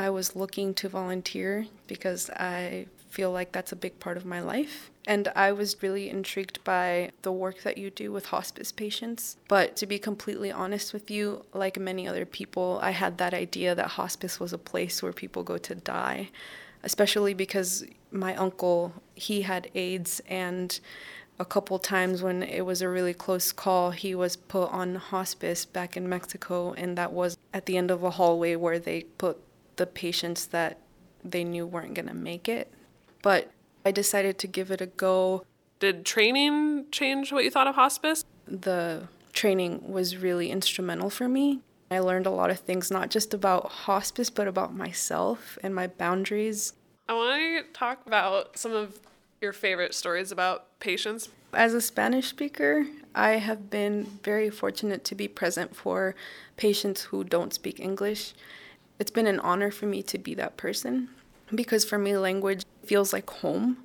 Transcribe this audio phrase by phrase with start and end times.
[0.00, 4.40] I was looking to volunteer because I feel like that's a big part of my
[4.40, 4.90] life.
[5.06, 9.36] And I was really intrigued by the work that you do with hospice patients.
[9.46, 13.74] But to be completely honest with you, like many other people, I had that idea
[13.74, 16.30] that hospice was a place where people go to die,
[16.82, 20.80] especially because my uncle, he had AIDS and
[21.38, 25.66] a couple times when it was a really close call, he was put on hospice
[25.66, 29.38] back in Mexico, and that was at the end of a hallway where they put
[29.80, 30.76] the patients that
[31.24, 32.70] they knew weren't going to make it.
[33.22, 33.50] But
[33.82, 35.46] I decided to give it a go.
[35.78, 38.26] Did training change what you thought of hospice?
[38.46, 41.60] The training was really instrumental for me.
[41.90, 45.86] I learned a lot of things, not just about hospice, but about myself and my
[45.86, 46.74] boundaries.
[47.08, 49.00] I want to talk about some of
[49.40, 51.30] your favorite stories about patients?
[51.54, 56.14] As a Spanish speaker, I have been very fortunate to be present for
[56.58, 58.34] patients who don't speak English.
[59.00, 61.08] It's been an honor for me to be that person
[61.54, 63.78] because for me, language feels like home.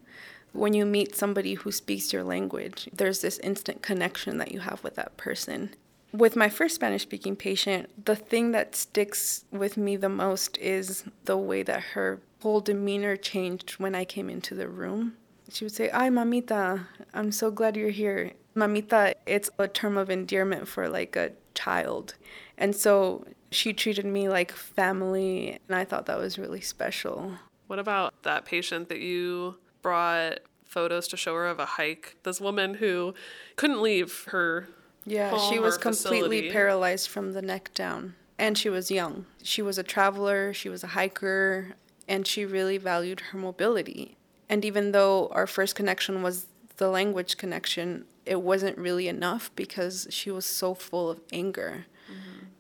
[0.52, 4.84] When you meet somebody who speaks your language, there's this instant connection that you have
[4.84, 5.74] with that person.
[6.12, 11.06] With my first Spanish speaking patient, the thing that sticks with me the most is
[11.24, 15.16] the way that her whole demeanor changed when I came into the room
[15.52, 18.32] she would say, Ay, mamita, I'm so glad you're here.
[18.56, 22.16] Mamita, it's a term of endearment for like a child.
[22.58, 27.34] And so she treated me like family, and I thought that was really special.
[27.68, 32.18] What about that patient that you brought photos to show her of a hike?
[32.24, 33.14] This woman who
[33.56, 34.68] couldn't leave her.
[35.06, 36.52] Yeah, she was completely facility.
[36.52, 38.16] paralyzed from the neck down.
[38.38, 39.26] And she was young.
[39.44, 41.76] She was a traveler, she was a hiker,
[42.08, 44.18] and she really valued her mobility.
[44.50, 50.08] And even though our first connection was the language connection, it wasn't really enough because
[50.10, 51.86] she was so full of anger.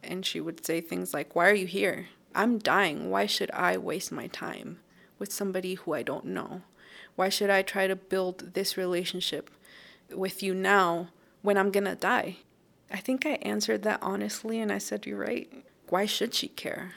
[0.05, 2.07] And she would say things like, Why are you here?
[2.33, 3.09] I'm dying.
[3.09, 4.79] Why should I waste my time
[5.17, 6.61] with somebody who I don't know?
[7.15, 9.49] Why should I try to build this relationship
[10.13, 11.09] with you now
[11.41, 12.37] when I'm gonna die?
[12.91, 15.51] I think I answered that honestly and I said, You're right.
[15.89, 16.93] Why should she care?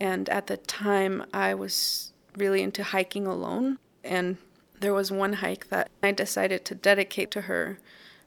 [0.00, 3.78] And at the time, I was really into hiking alone.
[4.02, 4.38] And
[4.80, 7.78] there was one hike that I decided to dedicate to her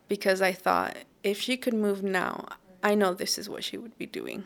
[0.08, 2.48] because I thought if she could move now,
[2.86, 4.44] I know this is what she would be doing.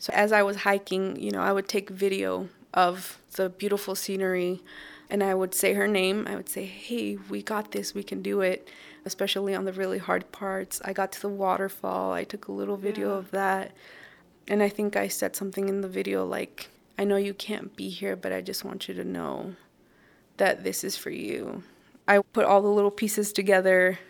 [0.00, 4.60] So as I was hiking, you know, I would take video of the beautiful scenery
[5.08, 6.26] and I would say her name.
[6.26, 7.94] I would say, "Hey, we got this.
[7.94, 8.68] We can do it."
[9.04, 10.82] Especially on the really hard parts.
[10.84, 12.12] I got to the waterfall.
[12.12, 13.18] I took a little video yeah.
[13.18, 13.70] of that.
[14.48, 17.90] And I think I said something in the video like, "I know you can't be
[17.90, 19.54] here, but I just want you to know
[20.36, 21.62] that this is for you.
[22.08, 24.00] I put all the little pieces together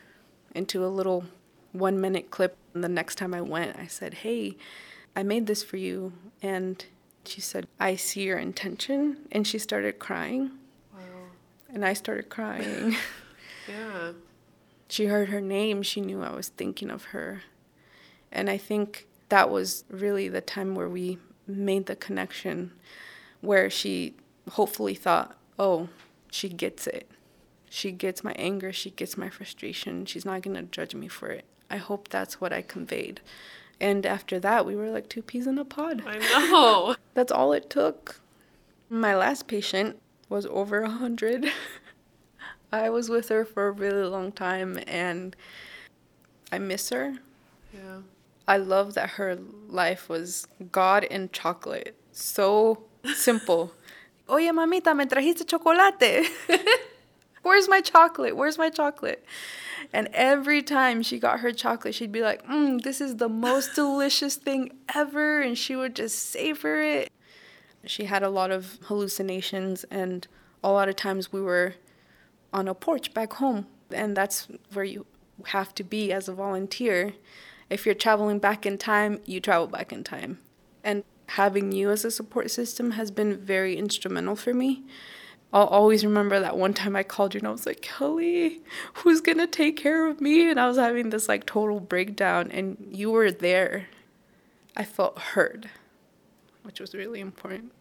[0.54, 1.26] into a little
[1.78, 2.56] one minute clip.
[2.74, 4.56] And the next time I went, I said, Hey,
[5.16, 6.12] I made this for you.
[6.42, 6.84] And
[7.24, 9.18] she said, I see your intention.
[9.32, 10.52] And she started crying.
[10.94, 11.00] Wow.
[11.72, 12.96] And I started crying.
[13.68, 14.12] yeah.
[14.88, 15.82] She heard her name.
[15.82, 17.42] She knew I was thinking of her.
[18.32, 22.72] And I think that was really the time where we made the connection,
[23.40, 24.14] where she
[24.52, 25.88] hopefully thought, oh,
[26.30, 27.10] she gets it.
[27.70, 30.06] She gets my anger, she gets my frustration.
[30.06, 31.44] She's not going to judge me for it.
[31.70, 33.20] I hope that's what I conveyed.
[33.80, 36.02] And after that, we were like two peas in a pod.
[36.06, 36.96] I know.
[37.14, 38.20] that's all it took.
[38.88, 41.46] My last patient was over a 100.
[42.72, 45.34] I was with her for a really long time and
[46.52, 47.18] I miss her.
[47.72, 48.00] Yeah.
[48.46, 51.94] I love that her life was God and chocolate.
[52.12, 52.82] So
[53.14, 53.72] simple.
[54.30, 56.26] Oye, mamita, me trajiste chocolate.
[57.42, 58.36] Where's my chocolate?
[58.36, 59.24] Where's my chocolate?
[59.92, 63.74] And every time she got her chocolate, she'd be like, mm, this is the most
[63.74, 65.40] delicious thing ever.
[65.40, 67.10] And she would just savor it.
[67.84, 70.26] She had a lot of hallucinations, and
[70.62, 71.74] a lot of times we were
[72.52, 73.66] on a porch back home.
[73.90, 75.06] And that's where you
[75.46, 77.14] have to be as a volunteer.
[77.70, 80.38] If you're traveling back in time, you travel back in time.
[80.82, 84.82] And having you as a support system has been very instrumental for me.
[85.52, 88.60] I'll always remember that one time I called you and I was like, Kelly,
[88.94, 90.50] who's gonna take care of me?
[90.50, 93.86] And I was having this like total breakdown, and you were there.
[94.76, 95.70] I felt heard,
[96.62, 97.72] which was really important.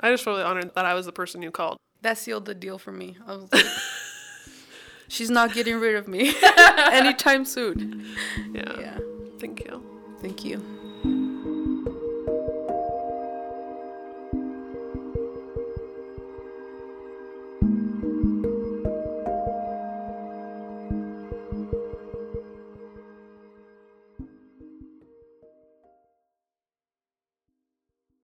[0.00, 1.76] I just really honored that I was the person you called.
[2.00, 3.16] That sealed the deal for me.
[3.26, 3.64] I was like,
[5.08, 6.34] she's not getting rid of me
[6.90, 8.06] anytime soon.
[8.52, 8.80] Yeah.
[8.80, 8.98] Yeah.
[9.38, 9.84] Thank you.
[10.20, 10.81] Thank you.